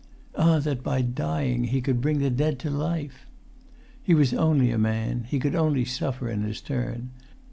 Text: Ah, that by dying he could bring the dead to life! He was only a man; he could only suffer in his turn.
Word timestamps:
Ah, 0.33 0.57
that 0.57 0.81
by 0.81 1.03
dying 1.03 1.65
he 1.65 1.79
could 1.79 2.01
bring 2.01 2.17
the 2.17 2.31
dead 2.31 2.57
to 2.57 2.71
life! 2.71 3.27
He 4.01 4.15
was 4.15 4.33
only 4.33 4.71
a 4.71 4.77
man; 4.79 5.25
he 5.27 5.37
could 5.37 5.53
only 5.53 5.85
suffer 5.85 6.27
in 6.27 6.41
his 6.41 6.59
turn. 6.59 7.11